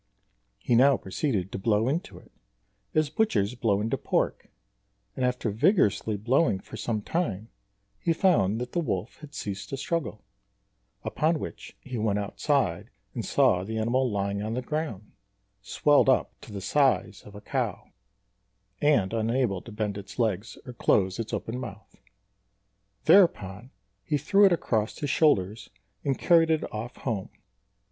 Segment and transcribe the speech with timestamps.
[0.57, 2.31] He now proceeded to blow into it,
[2.95, 4.47] as butchers blow into pork;
[5.15, 7.49] and after vigorously blowing for some time,
[7.99, 10.23] he found that the wolf had ceased to struggle;
[11.03, 15.11] upon which he went outside and saw the animal lying on the ground,
[15.61, 17.91] swelled up to the size of a cow,
[18.81, 22.01] and unable to bend its legs or close its open mouth.
[23.05, 23.69] Thereupon
[24.03, 25.69] he threw it across his shoulders
[26.03, 27.29] and carried it off home.